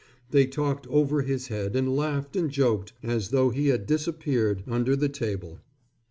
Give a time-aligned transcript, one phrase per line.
[0.31, 4.95] They talked over his head and laughed and joked as though he had disappeared under
[4.95, 5.59] the table.